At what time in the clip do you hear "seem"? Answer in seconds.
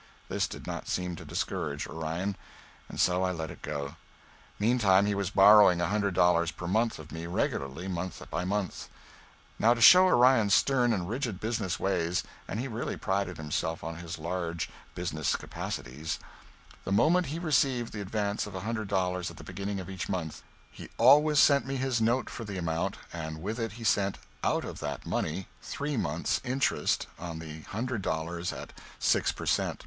0.87-1.15